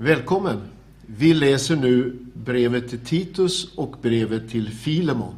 Välkommen! 0.00 0.60
Vi 1.06 1.34
läser 1.34 1.76
nu 1.76 2.18
brevet 2.34 2.88
till 2.88 2.98
Titus 2.98 3.74
och 3.74 3.96
brevet 4.02 4.50
till 4.50 4.70
Filemon. 4.70 5.34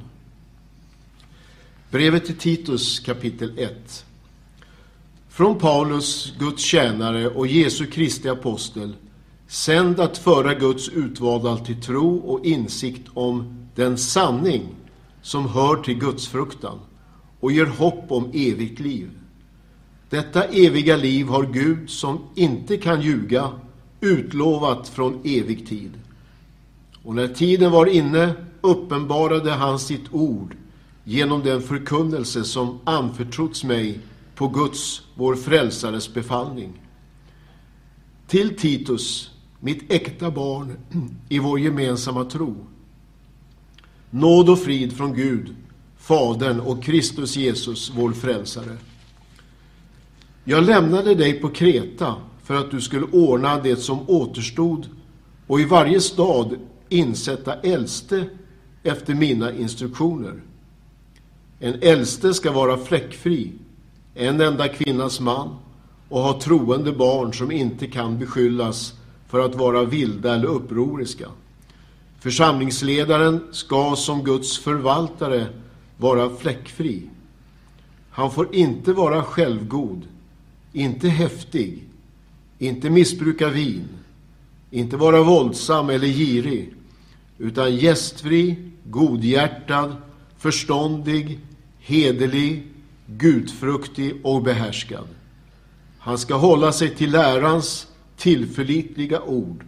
Brevet 1.90 2.25
till 2.25 2.37
Titus 2.37 3.01
kapitel 3.01 3.59
1. 3.59 4.04
Från 5.29 5.59
Paulus, 5.59 6.35
Guds 6.38 6.62
tjänare 6.62 7.29
och 7.29 7.46
Jesu 7.46 7.87
Kristi 7.87 8.29
apostel, 8.29 8.93
sänd 9.46 10.01
att 10.01 10.19
föra 10.19 10.54
Guds 10.54 10.88
utvalda 10.88 11.56
till 11.56 11.83
tro 11.83 12.17
och 12.17 12.47
insikt 12.47 13.08
om 13.15 13.67
den 13.74 13.99
sanning 13.99 14.69
som 15.22 15.49
hör 15.49 15.77
till 15.77 15.99
Guds 15.99 16.29
fruktan 16.29 16.79
och 17.41 17.52
ger 17.52 17.66
hopp 17.66 18.05
om 18.09 18.30
evigt 18.34 18.80
liv. 18.80 19.11
Detta 20.11 20.45
eviga 20.45 20.97
liv 20.97 21.27
har 21.27 21.42
Gud, 21.42 21.91
som 21.91 22.20
inte 22.34 22.77
kan 22.77 23.02
ljuga, 23.02 23.51
utlovat 24.01 24.88
från 24.88 25.20
evig 25.24 25.69
tid. 25.69 25.92
Och 27.02 27.15
när 27.15 27.29
tiden 27.29 27.70
var 27.70 27.87
inne 27.87 28.34
uppenbarade 28.61 29.51
han 29.51 29.79
sitt 29.79 30.12
ord 30.12 30.56
genom 31.05 31.42
den 31.42 31.62
förkunnelse 31.62 32.45
som 32.45 32.78
anförtrotts 32.84 33.65
mig 33.65 33.98
på 34.34 34.48
Guds, 34.48 35.02
vår 35.15 35.34
frälsares 35.34 36.15
befallning. 36.15 36.73
Till 38.27 38.56
Titus, 38.56 39.30
mitt 39.61 39.92
äkta 39.92 40.30
barn 40.30 40.77
i 41.28 41.39
vår 41.39 41.61
gemensamma 41.61 42.25
tro. 42.25 42.56
Nåd 44.11 44.51
och 44.51 44.59
frid 44.59 44.97
från 44.97 45.14
Gud, 45.14 45.55
Fadern 45.98 46.61
och 46.61 46.83
Kristus 46.83 47.37
Jesus, 47.37 47.92
vår 47.97 48.12
frälsare. 48.12 48.77
Jag 50.45 50.64
lämnade 50.64 51.14
dig 51.14 51.41
på 51.41 51.48
Kreta 51.48 52.17
för 52.51 52.57
att 52.57 52.71
du 52.71 52.81
skulle 52.81 53.07
ordna 53.07 53.61
det 53.61 53.77
som 53.77 54.11
återstod 54.11 54.87
och 55.47 55.61
i 55.61 55.65
varje 55.65 56.01
stad 56.01 56.57
insätta 56.89 57.55
äldste 57.55 58.25
efter 58.83 59.15
mina 59.15 59.53
instruktioner. 59.53 60.42
En 61.59 61.75
äldste 61.83 62.34
ska 62.34 62.53
vara 62.53 62.77
fläckfri, 62.77 63.53
en 64.15 64.41
enda 64.41 64.69
kvinnas 64.69 65.20
man 65.20 65.57
och 66.09 66.20
ha 66.20 66.41
troende 66.41 66.92
barn 66.92 67.34
som 67.34 67.53
inte 67.53 67.87
kan 67.87 68.19
beskyllas 68.19 68.95
för 69.29 69.41
att 69.41 69.55
vara 69.55 69.85
vilda 69.85 70.35
eller 70.35 70.48
upproriska. 70.48 71.29
Församlingsledaren 72.20 73.41
ska 73.53 73.97
som 73.97 74.25
Guds 74.25 74.59
förvaltare 74.59 75.47
vara 75.97 76.31
fläckfri. 76.31 77.03
Han 78.11 78.31
får 78.31 78.55
inte 78.55 78.92
vara 78.92 79.23
självgod, 79.23 80.03
inte 80.73 81.09
häftig, 81.09 81.85
inte 82.61 82.91
missbruka 82.91 83.48
vin, 83.48 83.89
inte 84.70 84.97
vara 84.97 85.22
våldsam 85.22 85.91
eller 85.91 86.06
girig, 86.06 86.75
utan 87.39 87.77
gästfri, 87.77 88.56
godhjärtad, 88.84 89.97
förståndig, 90.39 91.39
hederlig, 91.78 92.67
gudfruktig 93.06 94.14
och 94.22 94.42
behärskad. 94.42 95.08
Han 95.98 96.19
ska 96.19 96.34
hålla 96.34 96.72
sig 96.72 96.94
till 96.94 97.11
lärans 97.11 97.86
tillförlitliga 98.17 99.22
ord 99.22 99.64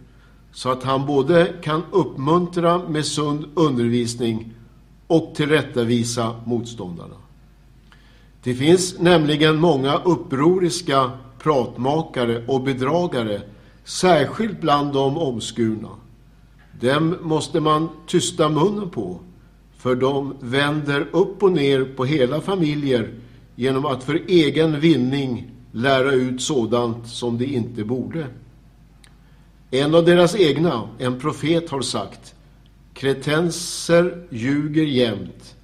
så 0.51 0.71
att 0.71 0.83
han 0.83 1.05
både 1.05 1.53
kan 1.63 1.81
uppmuntra 1.91 2.89
med 2.89 3.05
sund 3.05 3.45
undervisning 3.53 4.53
och 5.07 5.35
tillrättavisa 5.35 6.35
motståndarna. 6.45 7.15
Det 8.43 8.55
finns 8.55 8.99
nämligen 8.99 9.59
många 9.59 9.97
upproriska 9.97 11.11
pratmakare 11.43 12.43
och 12.47 12.61
bedragare, 12.61 13.41
särskilt 13.83 14.61
bland 14.61 14.93
de 14.93 15.17
omskurna. 15.17 15.89
Dem 16.79 17.15
måste 17.21 17.59
man 17.59 17.89
tysta 18.07 18.49
munnen 18.49 18.89
på, 18.89 19.19
för 19.77 19.95
de 19.95 20.35
vänder 20.39 21.07
upp 21.11 21.43
och 21.43 21.51
ner 21.51 21.83
på 21.83 22.05
hela 22.05 22.41
familjer 22.41 23.13
genom 23.55 23.85
att 23.85 24.03
för 24.03 24.21
egen 24.27 24.79
vinning 24.79 25.51
lära 25.71 26.11
ut 26.11 26.41
sådant 26.41 27.07
som 27.07 27.37
de 27.37 27.45
inte 27.45 27.83
borde. 27.83 28.27
En 29.71 29.95
av 29.95 30.05
deras 30.05 30.35
egna, 30.35 30.89
en 30.99 31.19
profet, 31.19 31.69
har 31.69 31.81
sagt 31.81 32.35
Kretenser 32.93 34.27
ljuger 34.29 34.83
jämt. 34.83 35.55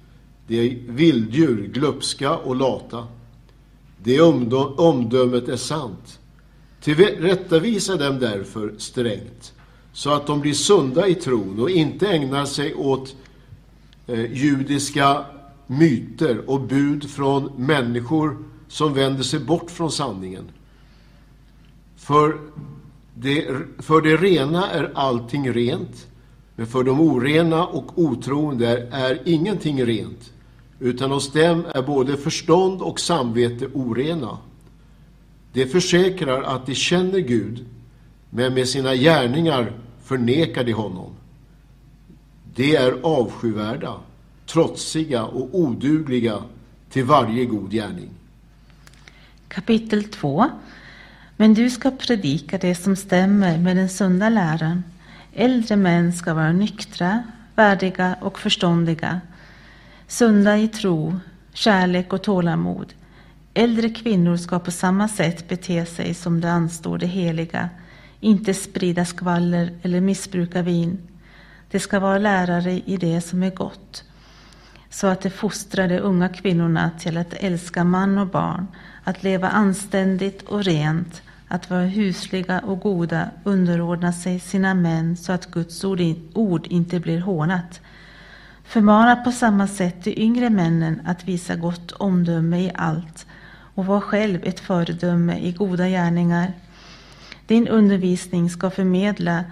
De 0.46 0.60
är 0.60 0.78
vilddjur, 0.88 1.70
glupska 1.74 2.36
och 2.36 2.56
lata. 2.56 3.06
Det 4.02 4.20
omdömet 4.20 5.48
är 5.48 5.56
sant. 5.56 6.18
Tillrättavisa 6.80 7.96
dem 7.96 8.18
därför 8.18 8.74
strängt, 8.78 9.52
så 9.92 10.10
att 10.10 10.26
de 10.26 10.40
blir 10.40 10.54
sunda 10.54 11.08
i 11.08 11.14
tron 11.14 11.60
och 11.60 11.70
inte 11.70 12.08
ägnar 12.08 12.44
sig 12.44 12.74
åt 12.74 13.16
eh, 14.06 14.32
judiska 14.32 15.24
myter 15.66 16.50
och 16.50 16.60
bud 16.60 17.10
från 17.10 17.50
människor 17.56 18.36
som 18.68 18.94
vänder 18.94 19.22
sig 19.22 19.40
bort 19.40 19.70
från 19.70 19.92
sanningen. 19.92 20.44
För 21.96 22.38
det, 23.14 23.56
för 23.78 24.00
det 24.00 24.16
rena 24.16 24.70
är 24.70 24.92
allting 24.94 25.52
rent, 25.52 26.06
men 26.56 26.66
för 26.66 26.84
de 26.84 27.00
orena 27.00 27.66
och 27.66 27.98
otroende 27.98 28.68
är, 28.68 28.88
är 28.90 29.22
ingenting 29.24 29.84
rent, 29.84 30.32
utan 30.80 31.10
hos 31.10 31.32
dem 31.32 31.66
är 31.74 31.82
både 31.82 32.16
förstånd 32.16 32.82
och 32.82 33.00
samvete 33.00 33.66
orena. 33.66 34.38
De 35.52 35.66
försäkrar 35.66 36.42
att 36.42 36.66
de 36.66 36.74
känner 36.74 37.18
Gud, 37.18 37.64
men 38.30 38.54
med 38.54 38.68
sina 38.68 38.94
gärningar 38.94 39.72
förnekar 40.04 40.64
de 40.64 40.72
honom. 40.72 41.10
De 42.54 42.76
är 42.76 42.94
avskyvärda, 43.02 43.94
trotsiga 44.46 45.24
och 45.24 45.48
odugliga 45.52 46.38
till 46.90 47.04
varje 47.04 47.44
god 47.44 47.70
gärning. 47.70 48.10
Kapitel 49.48 50.04
2 50.04 50.46
Men 51.36 51.54
du 51.54 51.70
ska 51.70 51.90
predika 51.90 52.58
det 52.58 52.74
som 52.74 52.96
stämmer 52.96 53.58
med 53.58 53.76
den 53.76 53.88
sunda 53.88 54.28
läran. 54.28 54.82
Äldre 55.34 55.76
män 55.76 56.12
ska 56.12 56.34
vara 56.34 56.52
nyktra, 56.52 57.22
värdiga 57.54 58.16
och 58.20 58.38
förståndiga, 58.38 59.20
sunda 60.10 60.58
i 60.58 60.68
tro, 60.68 61.20
kärlek 61.52 62.12
och 62.12 62.22
tålamod. 62.22 62.94
Äldre 63.54 63.90
kvinnor 63.90 64.36
ska 64.36 64.58
på 64.58 64.70
samma 64.70 65.08
sätt 65.08 65.48
bete 65.48 65.86
sig 65.86 66.14
som 66.14 66.40
det 66.40 66.52
anstår 66.52 66.98
det 66.98 67.06
heliga, 67.06 67.68
inte 68.20 68.54
sprida 68.54 69.04
skvaller 69.04 69.72
eller 69.82 70.00
missbruka 70.00 70.62
vin. 70.62 70.98
De 71.70 71.78
ska 71.78 72.00
vara 72.00 72.18
lärare 72.18 72.72
i 72.72 72.96
det 72.96 73.20
som 73.20 73.42
är 73.42 73.50
gott, 73.50 74.04
så 74.88 75.06
att 75.06 75.20
de 75.20 75.30
fostrar 75.30 75.88
de 75.88 75.98
unga 75.98 76.28
kvinnorna 76.28 76.90
till 76.98 77.16
att 77.16 77.34
älska 77.34 77.84
man 77.84 78.18
och 78.18 78.26
barn, 78.26 78.66
att 79.04 79.22
leva 79.22 79.48
anständigt 79.48 80.42
och 80.42 80.64
rent, 80.64 81.22
att 81.48 81.70
vara 81.70 81.84
husliga 81.84 82.58
och 82.58 82.80
goda, 82.80 83.30
underordna 83.44 84.12
sig 84.12 84.40
sina 84.40 84.74
män 84.74 85.16
så 85.16 85.32
att 85.32 85.50
Guds 85.50 85.84
ord 86.34 86.66
inte 86.66 87.00
blir 87.00 87.20
hånat. 87.20 87.80
Förmana 88.70 89.16
på 89.16 89.32
samma 89.32 89.66
sätt 89.66 90.04
de 90.04 90.20
yngre 90.22 90.50
männen 90.50 91.02
att 91.06 91.28
visa 91.28 91.56
gott 91.56 91.92
omdöme 91.92 92.58
i 92.58 92.72
allt 92.74 93.26
och 93.74 93.86
var 93.86 94.00
själv 94.00 94.40
ett 94.44 94.60
föredöme 94.60 95.38
i 95.38 95.52
goda 95.52 95.88
gärningar. 95.88 96.52
Din 97.46 97.68
undervisning 97.68 98.50
ska 98.50 98.70
förmedla 98.70 99.44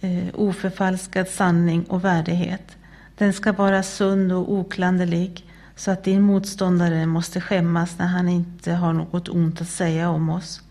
eh, 0.00 0.24
oförfalskad 0.34 1.28
sanning 1.28 1.84
och 1.84 2.04
värdighet. 2.04 2.76
Den 3.18 3.32
ska 3.32 3.52
vara 3.52 3.82
sund 3.82 4.32
och 4.32 4.52
oklanderlig 4.52 5.46
så 5.76 5.90
att 5.90 6.04
din 6.04 6.22
motståndare 6.22 7.06
måste 7.06 7.40
skämmas 7.40 7.98
när 7.98 8.06
han 8.06 8.28
inte 8.28 8.72
har 8.72 8.92
något 8.92 9.28
ont 9.28 9.60
att 9.60 9.68
säga 9.68 10.10
om 10.10 10.28
oss. 10.30 10.62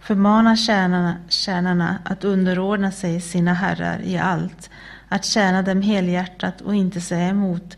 Förmana 0.00 0.56
tjänarna, 0.56 1.16
tjänarna 1.28 1.98
att 2.04 2.24
underordna 2.24 2.92
sig 2.92 3.20
sina 3.20 3.54
herrar 3.54 4.00
i 4.02 4.18
allt, 4.18 4.70
att 5.14 5.24
tjäna 5.24 5.62
dem 5.62 5.82
helhjärtat 5.82 6.60
och 6.60 6.74
inte 6.74 7.00
säga 7.00 7.28
emot, 7.28 7.76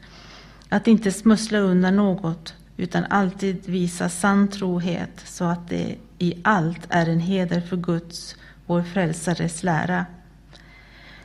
att 0.68 0.86
inte 0.86 1.12
smussla 1.12 1.58
undan 1.58 1.96
något, 1.96 2.54
utan 2.76 3.04
alltid 3.04 3.66
visa 3.66 4.08
sann 4.08 4.48
trohet 4.48 5.22
så 5.24 5.44
att 5.44 5.68
det 5.68 5.96
i 6.18 6.34
allt 6.44 6.80
är 6.88 7.08
en 7.08 7.20
heder 7.20 7.60
för 7.60 7.76
Guds, 7.76 8.36
vår 8.66 8.82
frälsares 8.82 9.62
lära. 9.62 10.06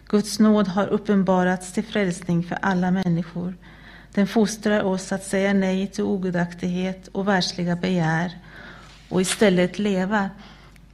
Guds 0.07 0.39
nåd 0.39 0.67
har 0.67 0.87
uppenbarats 0.87 1.73
till 1.73 1.83
frälsning 1.83 2.43
för 2.43 2.57
alla 2.61 2.91
människor. 2.91 3.55
Den 4.13 4.27
fostrar 4.27 4.83
oss 4.83 5.11
att 5.11 5.23
säga 5.23 5.53
nej 5.53 5.87
till 5.87 6.03
ogudaktighet 6.03 7.07
och 7.07 7.27
världsliga 7.27 7.75
begär 7.75 8.37
och 9.09 9.21
istället 9.21 9.79
leva 9.79 10.29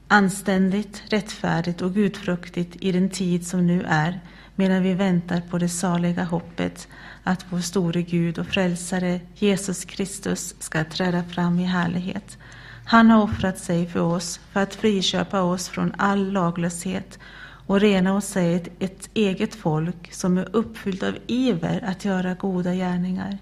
anständigt, 0.07 1.03
rättfärdigt 1.09 1.81
och 1.81 1.93
gudfruktigt 1.93 2.75
i 2.79 2.91
den 2.91 3.09
tid 3.09 3.47
som 3.47 3.67
nu 3.67 3.85
är, 3.87 4.19
medan 4.57 4.83
vi 4.83 4.93
väntar 4.93 5.41
på 5.41 5.57
det 5.57 5.69
saliga 5.69 6.23
hoppet 6.23 6.87
att 7.23 7.45
vår 7.49 7.59
store 7.59 8.01
Gud 8.01 8.39
och 8.39 8.47
frälsare 8.47 9.19
Jesus 9.35 9.85
Kristus 9.85 10.55
ska 10.59 10.83
träda 10.83 11.23
fram 11.23 11.59
i 11.59 11.63
härlighet. 11.63 12.37
Han 12.85 13.09
har 13.09 13.23
offrat 13.23 13.57
sig 13.59 13.87
för 13.87 13.99
oss 13.99 14.39
för 14.51 14.59
att 14.59 14.75
friköpa 14.75 15.41
oss 15.41 15.69
från 15.69 15.93
all 15.97 16.31
laglöshet 16.31 17.19
och 17.39 17.79
rena 17.79 18.15
oss 18.15 18.25
sig 18.25 18.55
ett, 18.55 18.69
ett 18.79 19.09
eget 19.13 19.55
folk 19.55 20.13
som 20.13 20.37
är 20.37 20.49
uppfyllt 20.55 21.03
av 21.03 21.17
iver 21.27 21.83
att 21.83 22.05
göra 22.05 22.33
goda 22.33 22.73
gärningar. 22.73 23.37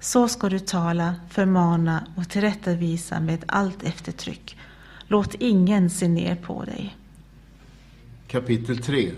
Så 0.00 0.28
ska 0.28 0.48
du 0.48 0.58
tala, 0.58 1.14
förmana 1.30 2.06
och 2.16 2.28
tillrättavisa 2.28 3.20
med 3.20 3.44
allt 3.46 3.82
eftertryck. 3.82 4.58
Låt 5.06 5.34
ingen 5.34 5.90
se 5.90 6.08
ner 6.08 6.34
på 6.34 6.64
dig. 6.64 6.96
Kapitel 8.26 8.78
3 8.78 9.10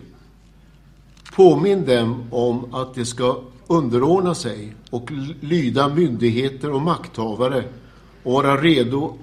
Påminn 1.32 1.84
dem 1.84 2.24
om 2.30 2.74
att 2.74 2.94
de 2.94 3.04
ska 3.04 3.40
underordna 3.66 4.34
sig 4.34 4.74
och 4.90 5.10
lyda 5.40 5.88
myndigheter 5.88 6.72
och 6.72 6.82
makthavare 6.82 7.64
och 8.22 8.32
vara 8.32 8.56
redo 8.56 9.14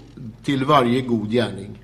till 0.43 0.65
varje 0.65 1.01
god 1.01 1.31
gärning. 1.31 1.83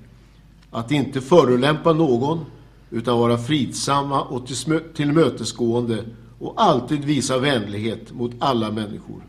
Att 0.70 0.90
inte 0.90 1.20
förolämpa 1.20 1.92
någon, 1.92 2.44
utan 2.90 3.18
vara 3.18 3.38
fridsamma 3.38 4.22
och 4.22 4.48
tillmötesgående 4.94 6.04
och 6.38 6.54
alltid 6.56 7.04
visa 7.04 7.38
vänlighet 7.38 8.12
mot 8.12 8.32
alla 8.38 8.70
människor. 8.70 9.22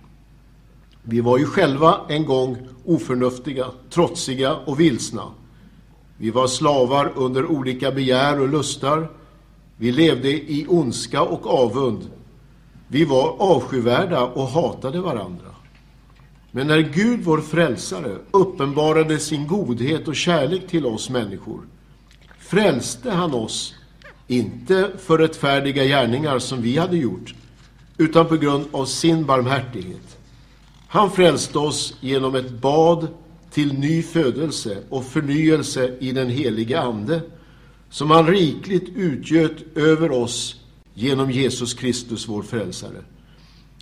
Vi 1.03 1.21
var 1.21 1.37
ju 1.37 1.45
själva 1.45 2.01
en 2.07 2.25
gång 2.25 2.57
oförnuftiga, 2.85 3.65
trotsiga 3.89 4.55
och 4.55 4.79
vilsna. 4.79 5.23
Vi 6.17 6.29
var 6.29 6.47
slavar 6.47 7.13
under 7.15 7.45
olika 7.45 7.91
begär 7.91 8.41
och 8.41 8.49
lustar. 8.49 9.09
Vi 9.81 9.91
levde 9.91 10.29
i 10.29 10.65
ondska 10.69 11.21
och 11.21 11.47
avund. 11.47 12.09
Vi 12.87 13.05
var 13.05 13.35
avskyvärda 13.39 14.23
och 14.23 14.47
hatade 14.47 15.01
varandra. 15.01 15.45
Men 16.51 16.67
när 16.67 16.79
Gud, 16.79 17.19
vår 17.23 17.41
frälsare, 17.41 18.17
uppenbarade 18.31 19.19
sin 19.19 19.47
godhet 19.47 20.07
och 20.07 20.15
kärlek 20.15 20.67
till 20.67 20.85
oss 20.85 21.09
människor 21.09 21.61
frälste 22.39 23.11
han 23.11 23.33
oss, 23.33 23.75
inte 24.27 24.91
för 24.97 25.17
rättfärdiga 25.17 25.83
gärningar 25.83 26.39
som 26.39 26.61
vi 26.61 26.77
hade 26.77 26.97
gjort, 26.97 27.35
utan 27.97 28.25
på 28.25 28.37
grund 28.37 28.65
av 28.71 28.85
sin 28.85 29.25
barmhärtighet. 29.25 30.17
Han 30.87 31.11
frälste 31.11 31.59
oss 31.59 31.97
genom 31.99 32.35
ett 32.35 32.51
bad 32.51 33.07
till 33.51 33.73
ny 33.73 34.03
födelse 34.03 34.77
och 34.89 35.05
förnyelse 35.05 35.97
i 35.99 36.11
den 36.11 36.29
helige 36.29 36.81
Ande, 36.81 37.21
som 37.89 38.11
han 38.11 38.27
rikligt 38.27 38.89
utgöt 38.95 39.77
över 39.77 40.11
oss 40.11 40.55
genom 40.93 41.31
Jesus 41.31 41.73
Kristus, 41.73 42.27
vår 42.27 42.41
frälsare, 42.41 43.01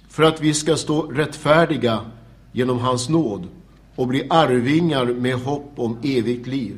för 0.09 0.23
att 0.23 0.41
vi 0.41 0.53
ska 0.53 0.75
stå 0.75 1.01
rättfärdiga 1.01 2.05
genom 2.51 2.79
hans 2.79 3.09
nåd 3.09 3.47
och 3.95 4.07
bli 4.07 4.27
arvingar 4.29 5.05
med 5.05 5.35
hopp 5.35 5.71
om 5.75 5.97
evigt 6.03 6.47
liv. 6.47 6.75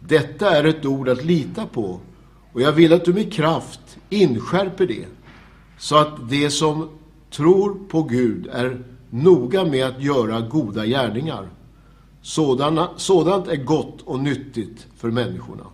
Detta 0.00 0.56
är 0.56 0.64
ett 0.64 0.86
ord 0.86 1.08
att 1.08 1.24
lita 1.24 1.66
på 1.66 2.00
och 2.52 2.60
jag 2.60 2.72
vill 2.72 2.92
att 2.92 3.04
du 3.04 3.12
med 3.12 3.32
kraft 3.32 3.98
inskärper 4.10 4.86
det 4.86 5.06
så 5.78 5.96
att 5.96 6.28
de 6.30 6.50
som 6.50 6.88
tror 7.30 7.78
på 7.88 8.02
Gud 8.02 8.46
är 8.52 8.82
noga 9.10 9.64
med 9.64 9.86
att 9.86 10.02
göra 10.02 10.40
goda 10.40 10.86
gärningar. 10.86 11.48
Sådana, 12.22 12.88
sådant 12.96 13.48
är 13.48 13.56
gott 13.56 14.02
och 14.04 14.20
nyttigt 14.20 14.86
för 14.96 15.10
människorna. 15.10 15.64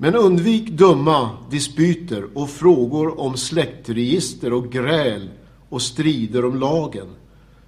Men 0.00 0.14
undvik 0.14 0.70
dumma 0.70 1.30
dispyter 1.50 2.26
och 2.34 2.50
frågor 2.50 3.20
om 3.20 3.36
släktregister 3.36 4.52
och 4.52 4.72
gräl 4.72 5.30
och 5.68 5.82
strider 5.82 6.44
om 6.44 6.60
lagen. 6.60 7.06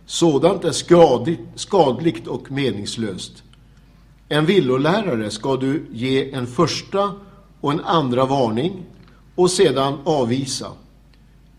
Sådant 0.07 0.65
är 0.65 0.73
skadligt, 0.73 1.41
skadligt 1.55 2.27
och 2.27 2.51
meningslöst. 2.51 3.43
En 4.29 4.47
villolärare 4.47 5.31
ska 5.31 5.57
du 5.57 5.87
ge 5.93 6.33
en 6.33 6.47
första 6.47 7.13
och 7.61 7.73
en 7.73 7.81
andra 7.81 8.27
varning 8.27 8.85
och 9.35 9.51
sedan 9.51 9.99
avvisa, 10.05 10.73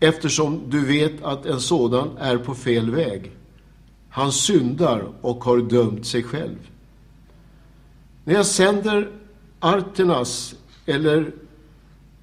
eftersom 0.00 0.62
du 0.68 0.86
vet 0.86 1.22
att 1.22 1.46
en 1.46 1.60
sådan 1.60 2.08
är 2.18 2.36
på 2.36 2.54
fel 2.54 2.90
väg. 2.90 3.32
Han 4.08 4.32
syndar 4.32 5.08
och 5.20 5.44
har 5.44 5.58
dömt 5.58 6.06
sig 6.06 6.22
själv. 6.22 6.58
När 8.24 8.34
jag 8.34 8.46
sänder 8.46 9.10
Artenas 9.60 10.54
eller 10.86 11.32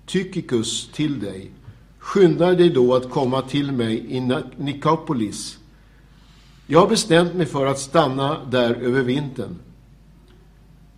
Tychicus 0.06 0.90
till 0.94 1.20
dig, 1.20 1.52
skynda 2.00 2.52
dig 2.52 2.70
då 2.70 2.96
att 2.96 3.10
komma 3.10 3.42
till 3.42 3.72
mig 3.72 4.06
i 4.10 4.42
Nikopolis. 4.58 5.58
Jag 6.68 6.80
har 6.80 6.88
bestämt 6.88 7.34
mig 7.34 7.46
för 7.46 7.66
att 7.66 7.80
stanna 7.80 8.46
där 8.46 8.74
över 8.74 9.02
vintern. 9.02 9.56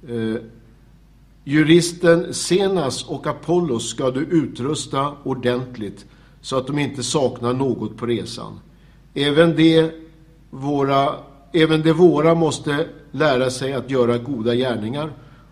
Eh, 0.09 0.41
juristen 1.43 2.33
Senas 2.33 3.03
och 3.03 3.27
Apollos 3.27 3.89
ska 3.89 4.11
du 4.11 4.19
utrusta 4.19 5.13
ordentligt 5.23 6.05
så 6.41 6.57
att 6.57 6.67
de 6.67 6.79
inte 6.79 7.03
saknar 7.03 7.53
något 7.53 7.97
på 7.97 8.05
resan. 8.05 8.59
Även 9.13 9.55
de 9.55 9.91
våra, 10.49 11.15
även 11.53 11.81
de 11.81 11.93
våra 11.93 12.35
måste 12.35 12.87
lära 13.11 13.49
sig 13.49 13.73
att 13.73 13.89
göra 13.89 14.17
goda 14.17 14.55
gärningar 14.55 15.11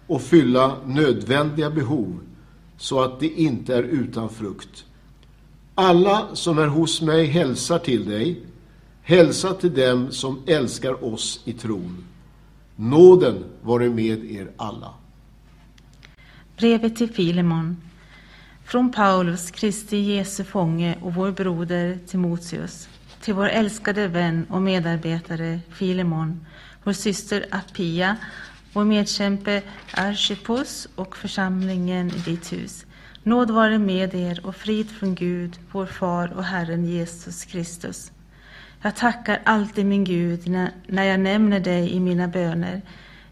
och 0.10 0.22
fylla 0.22 0.76
nödvändiga 0.86 1.70
behov 1.70 2.20
så 2.78 3.02
att 3.02 3.20
de 3.20 3.28
inte 3.28 3.76
är 3.76 3.84
utan 3.84 4.30
frukt. 4.30 4.86
Alla 5.76 6.28
som 6.34 6.58
är 6.58 6.68
hos 6.68 7.02
mig 7.02 7.26
hälsar 7.26 7.80
till 7.80 8.10
dig. 8.10 8.40
Hälsa 9.02 9.54
till 9.54 9.74
dem 9.74 10.12
som 10.12 10.44
älskar 10.48 11.04
oss 11.14 11.42
i 11.46 11.54
tron. 11.54 12.04
Nåden 12.76 13.44
vare 13.62 13.90
med 13.90 14.32
er 14.32 14.52
alla. 14.58 14.94
Brevet 16.58 16.96
till 16.96 17.14
Filemon 17.14 17.82
från 18.66 18.92
Paulus, 18.92 19.52
Kristi 19.52 19.98
Jesu 19.98 20.44
fånge 20.44 20.98
och 21.02 21.14
vår 21.14 21.32
broder 21.32 22.00
Timoteus 22.08 22.90
till 23.22 23.34
vår 23.34 23.50
älskade 23.50 24.08
vän 24.08 24.46
och 24.50 24.62
medarbetare 24.62 25.60
Filemon, 25.70 26.46
vår 26.84 26.94
syster 26.94 27.46
Appia, 27.52 28.18
vår 28.74 28.84
medkämpe 28.84 29.62
Archippus 29.94 30.88
och 30.96 31.18
församlingen 31.18 32.08
i 32.10 32.20
ditt 32.20 32.54
hus. 32.54 32.86
Nåd 33.24 33.52
vare 33.52 33.80
med 33.80 34.16
er 34.16 34.46
och 34.46 34.56
frid 34.56 34.90
från 34.90 35.16
Gud, 35.16 35.60
vår 35.72 35.86
far 35.86 36.34
och 36.34 36.44
Herren 36.44 36.86
Jesus 36.86 37.46
Kristus. 37.46 38.12
Jag 38.82 38.96
tackar 38.96 39.42
alltid 39.44 39.86
min 39.86 40.04
Gud 40.04 40.48
när 40.88 41.04
jag 41.04 41.20
nämner 41.20 41.60
dig 41.60 41.92
i 41.92 42.00
mina 42.00 42.28
böner, 42.28 42.82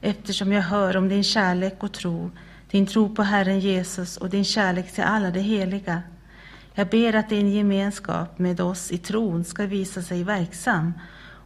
eftersom 0.02 0.52
jag 0.52 0.62
hör 0.62 0.98
om 0.98 1.10
din 1.10 1.24
kärlek 1.24 1.84
och 1.84 1.92
tro, 1.92 2.32
din 2.72 2.88
tro 2.88 3.16
på 3.16 3.24
Herren 3.24 3.60
Jesus 3.60 4.18
och 4.18 4.30
din 4.30 4.46
kärlek 4.46 4.92
till 4.92 5.04
alla 5.04 5.32
de 5.32 5.40
heliga. 5.40 6.02
Jag 6.74 6.88
ber 6.88 7.16
att 7.16 7.30
din 7.30 7.52
gemenskap 7.52 8.40
med 8.40 8.62
oss 8.62 8.92
i 8.92 8.98
tron 8.98 9.44
ska 9.44 9.66
visa 9.66 10.02
sig 10.02 10.24
verksam 10.24 10.94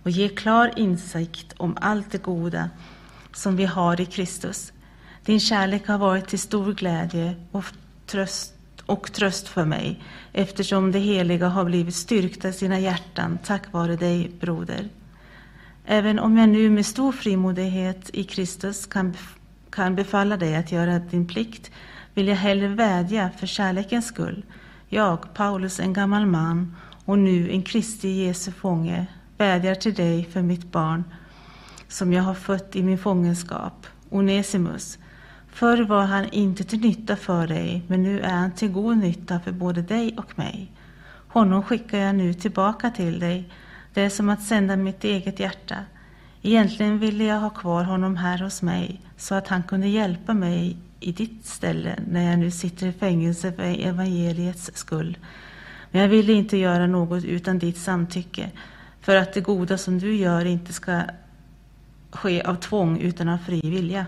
och 0.03 0.10
ge 0.12 0.29
klar 0.29 0.71
insikt 0.75 1.53
om 1.57 1.77
allt 1.81 2.12
det 2.12 2.24
goda 2.24 2.69
som 3.33 3.55
vi 3.55 3.65
har 3.65 4.01
i 4.01 4.05
Kristus. 4.05 4.73
Din 5.25 5.39
kärlek 5.39 5.88
har 5.88 5.97
varit 5.97 6.27
till 6.27 6.39
stor 6.39 6.73
glädje 6.73 7.35
och 7.51 7.65
tröst, 8.05 8.53
och 8.85 9.11
tröst 9.11 9.47
för 9.47 9.65
mig 9.65 10.03
eftersom 10.33 10.91
det 10.91 11.00
heliga 11.00 11.47
har 11.47 11.65
blivit 11.65 11.95
styrkta 11.95 12.50
i 12.50 12.53
sina 12.53 12.79
hjärtan 12.79 13.39
tack 13.43 13.73
vare 13.73 13.95
dig, 13.95 14.31
broder. 14.39 14.89
Även 15.85 16.19
om 16.19 16.38
jag 16.38 16.50
nu 16.50 16.69
med 16.69 16.85
stor 16.85 17.11
frimodighet 17.11 18.09
i 18.13 18.23
Kristus 18.23 18.85
kan, 18.85 19.13
kan 19.69 19.95
befalla 19.95 20.38
dig 20.38 20.55
att 20.55 20.71
göra 20.71 21.00
din 21.00 21.27
plikt 21.27 21.71
vill 22.13 22.27
jag 22.27 22.35
hellre 22.35 22.67
vädja 22.67 23.29
för 23.38 23.47
kärlekens 23.47 24.05
skull. 24.05 24.45
Jag, 24.89 25.33
Paulus, 25.33 25.79
en 25.79 25.93
gammal 25.93 26.25
man 26.25 26.75
och 27.05 27.19
nu 27.19 27.51
en 27.51 27.63
Kristi 27.63 28.09
Jesu 28.09 28.51
fånge, 28.51 29.05
vädjar 29.38 29.75
till 29.75 29.93
dig 29.93 30.25
för 30.25 30.41
mitt 30.41 30.71
barn 30.71 31.03
som 31.91 32.13
jag 32.13 32.24
har 32.24 32.33
fött 32.33 32.75
i 32.75 32.83
min 32.83 32.98
fångenskap, 32.98 33.88
Onesimus. 34.10 34.98
Förr 35.48 35.83
var 35.83 36.03
han 36.03 36.29
inte 36.29 36.63
till 36.63 36.79
nytta 36.79 37.15
för 37.15 37.48
dig, 37.48 37.83
men 37.88 38.03
nu 38.03 38.19
är 38.19 38.33
han 38.33 38.51
till 38.51 38.71
god 38.71 38.98
nytta 38.98 39.39
för 39.39 39.51
både 39.51 39.81
dig 39.81 40.15
och 40.17 40.39
mig. 40.39 40.71
Honom 41.27 41.63
skickar 41.63 41.98
jag 41.98 42.15
nu 42.15 42.33
tillbaka 42.33 42.89
till 42.89 43.19
dig. 43.19 43.50
Det 43.93 44.01
är 44.01 44.10
som 44.10 44.29
att 44.29 44.43
sända 44.43 44.75
mitt 44.75 45.03
eget 45.03 45.39
hjärta. 45.39 45.75
Egentligen 46.41 47.00
ville 47.00 47.24
jag 47.24 47.39
ha 47.39 47.50
kvar 47.50 47.83
honom 47.83 48.15
här 48.15 48.38
hos 48.38 48.62
mig 48.62 49.01
så 49.17 49.36
att 49.36 49.48
han 49.48 49.63
kunde 49.63 49.88
hjälpa 49.88 50.33
mig 50.33 50.77
i 51.00 51.12
ditt 51.12 51.45
ställe 51.45 51.95
när 52.07 52.29
jag 52.29 52.39
nu 52.39 52.51
sitter 52.51 52.88
i 52.88 52.91
fängelse 52.91 53.53
för 53.53 53.63
evangeliets 53.63 54.71
skull. 54.74 55.17
Men 55.91 56.01
jag 56.01 56.10
ville 56.10 56.33
inte 56.33 56.57
göra 56.57 56.88
något 56.88 57.24
utan 57.24 57.60
ditt 57.60 57.77
samtycke 57.77 58.51
för 59.01 59.15
att 59.15 59.33
det 59.33 59.41
goda 59.41 59.77
som 59.77 60.00
du 60.00 60.15
gör 60.15 60.45
inte 60.45 60.74
ska 60.74 61.01
ske 62.12 62.41
av 62.41 62.56
tvång 62.56 63.00
utan 63.00 63.30
av 63.30 63.38
fri 63.38 63.62
vilja. 63.63 64.06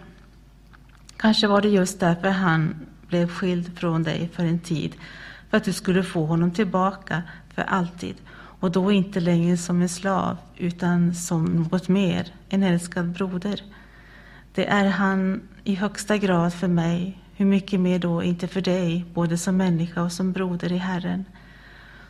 Kanske 1.17 1.47
var 1.47 1.61
det 1.61 1.69
just 1.69 1.99
därför 1.99 2.29
han 2.29 2.75
blev 3.07 3.29
skild 3.29 3.77
från 3.77 4.03
dig 4.03 4.29
för 4.33 4.43
en 4.43 4.59
tid, 4.59 4.95
för 5.49 5.57
att 5.57 5.63
du 5.63 5.73
skulle 5.73 6.03
få 6.03 6.25
honom 6.25 6.51
tillbaka 6.51 7.23
för 7.53 7.61
alltid 7.61 8.15
och 8.63 8.71
då 8.71 8.91
inte 8.91 9.19
längre 9.19 9.57
som 9.57 9.81
en 9.81 9.89
slav 9.89 10.37
utan 10.57 11.15
som 11.15 11.45
något 11.45 11.87
mer, 11.87 12.33
en 12.49 12.63
älskad 12.63 13.11
broder. 13.11 13.61
Det 14.53 14.65
är 14.65 14.85
han 14.85 15.41
i 15.63 15.75
högsta 15.75 16.17
grad 16.17 16.53
för 16.53 16.67
mig, 16.67 17.19
hur 17.35 17.45
mycket 17.45 17.79
mer 17.79 17.99
då 17.99 18.23
inte 18.23 18.47
för 18.47 18.61
dig, 18.61 19.05
både 19.13 19.37
som 19.37 19.57
människa 19.57 20.01
och 20.01 20.11
som 20.11 20.31
broder 20.31 20.71
i 20.71 20.77
Herren. 20.77 21.25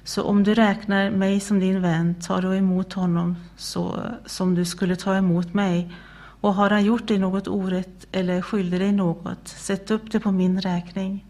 Så 0.04 0.24
om 0.24 0.44
du 0.44 0.54
räknar 0.54 1.10
mig 1.10 1.40
som 1.40 1.60
din 1.60 1.82
vän, 1.82 2.16
ta 2.16 2.42
då 2.42 2.54
emot 2.54 2.94
honom 2.94 3.36
så 3.58 4.02
som 4.26 4.56
du 4.56 4.66
skulle 4.66 4.96
ta 4.96 5.16
emot 5.16 5.54
mig. 5.54 5.94
Och 6.42 6.54
har 6.54 6.70
han 6.70 6.86
gjort 6.86 7.08
dig 7.08 7.20
något 7.20 7.48
orätt 7.48 8.08
eller 8.12 8.42
skyldig 8.42 8.80
dig 8.80 8.92
något, 8.92 9.48
sätt 9.48 9.92
upp 9.92 10.12
det 10.12 10.20
på 10.20 10.32
min 10.32 10.62
räkning. 10.62 11.26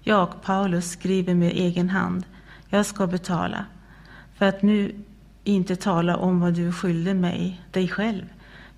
Jag, 0.00 0.42
Paulus, 0.42 0.90
skriver 0.90 1.34
med 1.34 1.50
egen 1.50 1.90
hand. 1.90 2.24
Jag 2.68 2.86
ska 2.86 3.06
betala. 3.06 3.64
För 4.34 4.46
att 4.46 4.62
nu 4.62 4.94
inte 5.44 5.76
tala 5.76 6.16
om 6.16 6.40
vad 6.40 6.54
du 6.54 6.72
skyller 6.72 7.14
mig, 7.14 7.60
dig 7.70 7.88
själv. 7.88 8.24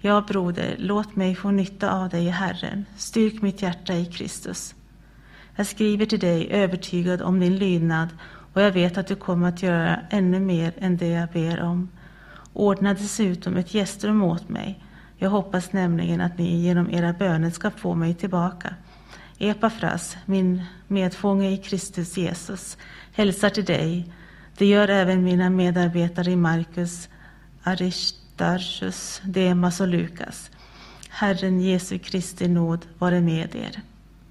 Ja, 0.00 0.24
broder, 0.28 0.74
låt 0.78 1.16
mig 1.16 1.34
få 1.34 1.50
nytta 1.50 1.92
av 1.92 2.08
dig 2.08 2.24
i 2.24 2.30
Herren. 2.30 2.84
Styrk 2.96 3.42
mitt 3.42 3.62
hjärta 3.62 3.94
i 3.94 4.06
Kristus. 4.06 4.74
Jag 5.56 5.66
skriver 5.66 6.06
till 6.06 6.20
dig 6.20 6.48
övertygad 6.50 7.22
om 7.22 7.40
din 7.40 7.56
lydnad 7.56 8.08
och 8.52 8.62
jag 8.62 8.72
vet 8.72 8.98
att 8.98 9.06
du 9.06 9.14
kommer 9.14 9.48
att 9.48 9.62
göra 9.62 10.00
ännu 10.10 10.40
mer 10.40 10.72
än 10.78 10.96
det 10.96 11.08
jag 11.08 11.28
ber 11.28 11.62
om. 11.62 11.88
Ordna 12.52 12.94
dessutom 12.94 13.56
ett 13.56 13.74
gästrum 13.74 14.22
åt 14.22 14.48
mig. 14.48 14.84
Jag 15.16 15.30
hoppas 15.30 15.72
nämligen 15.72 16.20
att 16.20 16.38
ni 16.38 16.56
genom 16.56 16.90
era 16.90 17.12
böner 17.12 17.50
ska 17.50 17.70
få 17.70 17.94
mig 17.94 18.14
tillbaka. 18.14 18.74
Epafras, 19.38 20.16
min 20.24 20.62
medfånge 20.86 21.50
i 21.50 21.56
Kristus 21.56 22.16
Jesus, 22.16 22.78
hälsar 23.12 23.50
till 23.50 23.64
dig. 23.64 24.12
Det 24.58 24.66
gör 24.66 24.88
även 24.88 25.24
mina 25.24 25.50
medarbetare 25.50 26.30
i 26.30 26.36
Markus, 26.36 27.08
Aristarchus, 27.62 29.20
Demas 29.24 29.80
och 29.80 29.88
Lukas. 29.88 30.50
Herren 31.08 31.60
Jesu 31.60 31.98
Kristi 31.98 32.48
nåd 32.48 32.86
vare 32.98 33.20
med 33.20 33.54
er. 33.54 33.82